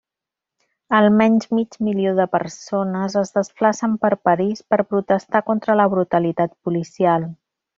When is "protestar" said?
4.95-5.45